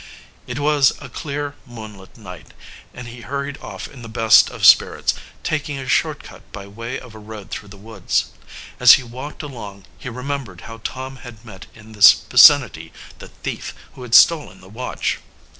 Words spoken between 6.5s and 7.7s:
by way of a road through